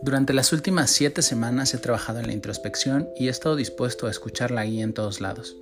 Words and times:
Durante 0.00 0.32
las 0.32 0.52
últimas 0.52 0.90
siete 0.90 1.22
semanas 1.22 1.74
he 1.74 1.78
trabajado 1.78 2.20
en 2.20 2.28
la 2.28 2.32
introspección 2.32 3.08
y 3.16 3.26
he 3.26 3.30
estado 3.30 3.56
dispuesto 3.56 4.06
a 4.06 4.10
escuchar 4.10 4.52
la 4.52 4.64
guía 4.64 4.84
en 4.84 4.92
todos 4.92 5.20
lados. 5.20 5.56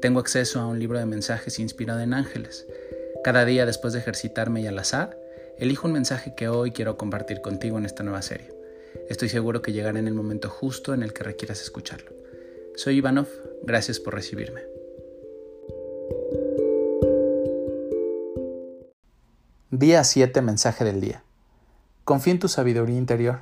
Tengo 0.00 0.18
acceso 0.18 0.60
a 0.60 0.66
un 0.66 0.80
libro 0.80 0.98
de 0.98 1.06
mensajes 1.06 1.60
inspirado 1.60 2.00
en 2.00 2.12
ángeles. 2.12 2.66
Cada 3.22 3.44
día 3.44 3.64
después 3.64 3.92
de 3.92 4.00
ejercitarme 4.00 4.60
y 4.60 4.66
al 4.66 4.78
azar, 4.78 5.16
elijo 5.56 5.86
un 5.86 5.92
mensaje 5.92 6.34
que 6.36 6.48
hoy 6.48 6.72
quiero 6.72 6.96
compartir 6.96 7.40
contigo 7.40 7.78
en 7.78 7.86
esta 7.86 8.02
nueva 8.02 8.22
serie. 8.22 8.52
Estoy 9.08 9.28
seguro 9.28 9.62
que 9.62 9.72
llegará 9.72 9.98
en 9.98 10.08
el 10.08 10.14
momento 10.14 10.50
justo 10.50 10.92
en 10.92 11.02
el 11.02 11.12
que 11.12 11.22
requieras 11.22 11.62
escucharlo. 11.62 12.10
Soy 12.74 12.96
Ivanov, 12.96 13.28
gracias 13.62 14.00
por 14.00 14.14
recibirme. 14.14 14.62
Día 19.70 20.02
7, 20.02 20.42
mensaje 20.42 20.84
del 20.84 21.00
día. 21.00 21.22
Confía 22.04 22.32
en 22.32 22.38
tu 22.40 22.48
sabiduría 22.48 22.96
interior. 22.96 23.40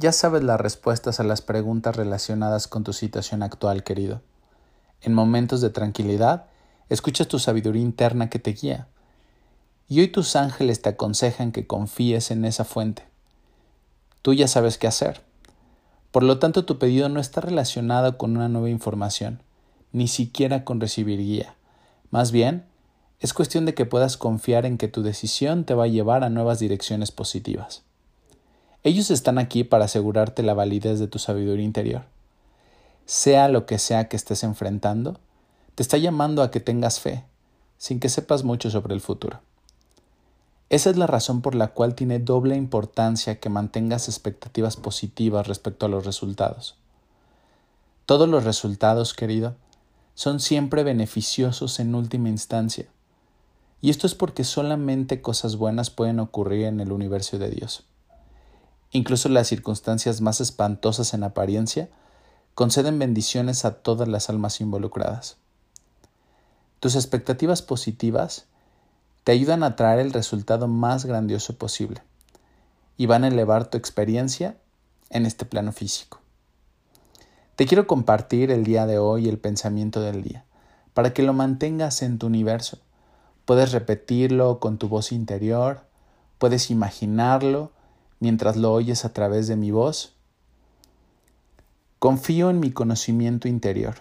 Ya 0.00 0.12
sabes 0.12 0.42
las 0.42 0.58
respuestas 0.58 1.20
a 1.20 1.24
las 1.24 1.42
preguntas 1.42 1.94
relacionadas 1.94 2.68
con 2.68 2.84
tu 2.84 2.94
situación 2.94 3.42
actual, 3.42 3.84
querido. 3.84 4.22
En 5.02 5.12
momentos 5.12 5.60
de 5.60 5.68
tranquilidad, 5.68 6.46
escuchas 6.88 7.28
tu 7.28 7.38
sabiduría 7.38 7.82
interna 7.82 8.30
que 8.30 8.38
te 8.38 8.52
guía. 8.52 8.88
Y 9.88 10.00
hoy 10.00 10.08
tus 10.08 10.36
ángeles 10.36 10.80
te 10.80 10.88
aconsejan 10.88 11.52
que 11.52 11.66
confíes 11.66 12.30
en 12.30 12.46
esa 12.46 12.64
fuente. 12.64 13.02
Tú 14.22 14.32
ya 14.32 14.48
sabes 14.48 14.78
qué 14.78 14.86
hacer. 14.86 15.20
Por 16.12 16.22
lo 16.22 16.38
tanto, 16.38 16.64
tu 16.64 16.78
pedido 16.78 17.10
no 17.10 17.20
está 17.20 17.42
relacionado 17.42 18.16
con 18.16 18.38
una 18.38 18.48
nueva 18.48 18.70
información, 18.70 19.42
ni 19.92 20.08
siquiera 20.08 20.64
con 20.64 20.80
recibir 20.80 21.18
guía. 21.18 21.56
Más 22.10 22.32
bien, 22.32 22.64
es 23.18 23.34
cuestión 23.34 23.66
de 23.66 23.74
que 23.74 23.84
puedas 23.84 24.16
confiar 24.16 24.64
en 24.64 24.78
que 24.78 24.88
tu 24.88 25.02
decisión 25.02 25.64
te 25.64 25.74
va 25.74 25.84
a 25.84 25.88
llevar 25.88 26.24
a 26.24 26.30
nuevas 26.30 26.58
direcciones 26.58 27.10
positivas. 27.10 27.82
Ellos 28.82 29.10
están 29.10 29.36
aquí 29.36 29.62
para 29.62 29.84
asegurarte 29.84 30.42
la 30.42 30.54
validez 30.54 30.98
de 30.98 31.06
tu 31.06 31.18
sabiduría 31.18 31.66
interior. 31.66 32.04
Sea 33.04 33.48
lo 33.48 33.66
que 33.66 33.78
sea 33.78 34.08
que 34.08 34.16
estés 34.16 34.42
enfrentando, 34.42 35.18
te 35.74 35.82
está 35.82 35.98
llamando 35.98 36.42
a 36.42 36.50
que 36.50 36.60
tengas 36.60 36.98
fe, 36.98 37.24
sin 37.76 38.00
que 38.00 38.08
sepas 38.08 38.42
mucho 38.42 38.70
sobre 38.70 38.94
el 38.94 39.02
futuro. 39.02 39.40
Esa 40.70 40.88
es 40.88 40.96
la 40.96 41.06
razón 41.06 41.42
por 41.42 41.56
la 41.56 41.68
cual 41.68 41.94
tiene 41.94 42.20
doble 42.20 42.56
importancia 42.56 43.38
que 43.38 43.50
mantengas 43.50 44.08
expectativas 44.08 44.76
positivas 44.76 45.46
respecto 45.46 45.84
a 45.84 45.88
los 45.90 46.06
resultados. 46.06 46.76
Todos 48.06 48.30
los 48.30 48.44
resultados, 48.44 49.12
querido, 49.12 49.56
son 50.14 50.40
siempre 50.40 50.84
beneficiosos 50.84 51.80
en 51.80 51.94
última 51.94 52.30
instancia. 52.30 52.86
Y 53.82 53.90
esto 53.90 54.06
es 54.06 54.14
porque 54.14 54.44
solamente 54.44 55.20
cosas 55.20 55.56
buenas 55.56 55.90
pueden 55.90 56.18
ocurrir 56.18 56.64
en 56.64 56.80
el 56.80 56.92
universo 56.92 57.38
de 57.38 57.50
Dios. 57.50 57.84
Incluso 58.92 59.28
las 59.28 59.46
circunstancias 59.46 60.20
más 60.20 60.40
espantosas 60.40 61.14
en 61.14 61.22
apariencia 61.22 61.88
conceden 62.54 62.98
bendiciones 62.98 63.64
a 63.64 63.74
todas 63.74 64.08
las 64.08 64.28
almas 64.28 64.60
involucradas. 64.60 65.36
Tus 66.80 66.96
expectativas 66.96 67.62
positivas 67.62 68.46
te 69.22 69.32
ayudan 69.32 69.62
a 69.62 69.76
traer 69.76 70.00
el 70.00 70.12
resultado 70.12 70.66
más 70.66 71.04
grandioso 71.04 71.56
posible 71.56 72.02
y 72.96 73.06
van 73.06 73.24
a 73.24 73.28
elevar 73.28 73.70
tu 73.70 73.78
experiencia 73.78 74.56
en 75.10 75.26
este 75.26 75.44
plano 75.44 75.72
físico. 75.72 76.20
Te 77.56 77.66
quiero 77.66 77.86
compartir 77.86 78.50
el 78.50 78.64
día 78.64 78.86
de 78.86 78.98
hoy 78.98 79.28
el 79.28 79.38
pensamiento 79.38 80.00
del 80.00 80.22
día, 80.22 80.44
para 80.94 81.12
que 81.12 81.22
lo 81.22 81.32
mantengas 81.32 82.02
en 82.02 82.18
tu 82.18 82.26
universo. 82.26 82.78
Puedes 83.44 83.72
repetirlo 83.72 84.58
con 84.60 84.78
tu 84.78 84.88
voz 84.88 85.12
interior, 85.12 85.82
puedes 86.38 86.70
imaginarlo 86.70 87.72
mientras 88.20 88.56
lo 88.56 88.72
oyes 88.72 89.04
a 89.04 89.12
través 89.12 89.48
de 89.48 89.56
mi 89.56 89.70
voz? 89.70 90.14
Confío 91.98 92.48
en 92.48 92.60
mi 92.60 92.70
conocimiento 92.70 93.48
interior. 93.48 93.96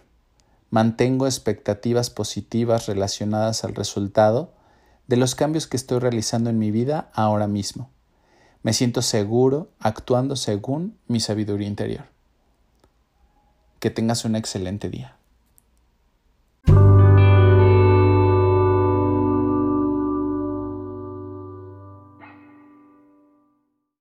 Mantengo 0.70 1.26
expectativas 1.26 2.10
positivas 2.10 2.86
relacionadas 2.86 3.64
al 3.64 3.76
resultado 3.76 4.54
de 5.08 5.17
los 5.17 5.33
cambios 5.33 5.66
que 5.66 5.76
estoy 5.76 5.99
realizando 5.99 6.49
en 6.49 6.60
mi 6.60 6.70
vida 6.70 7.10
ahora 7.14 7.48
mismo. 7.48 7.89
Me 8.61 8.73
siento 8.73 9.02
seguro 9.02 9.71
actuando 9.80 10.36
según 10.36 10.98
mi 11.08 11.20
sabiduría 11.20 11.67
interior. 11.67 12.05
Que 13.80 13.89
tengas 13.89 14.26
un 14.26 14.36
excelente 14.36 14.89
día. 14.89 15.19